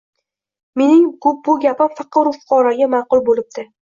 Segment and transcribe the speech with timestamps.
[0.81, 1.03] Mening
[1.49, 3.67] bu gapim faqir-u fuqaroga ma’qul bo‘libdi,.